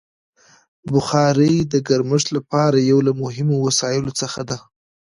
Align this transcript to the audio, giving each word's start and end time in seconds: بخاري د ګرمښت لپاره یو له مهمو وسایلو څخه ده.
بخاري 0.91 1.53
د 1.71 1.73
ګرمښت 1.87 2.27
لپاره 2.37 2.77
یو 2.89 2.99
له 3.07 3.13
مهمو 3.21 3.55
وسایلو 3.67 4.11
څخه 4.21 4.39
ده. 4.49 4.57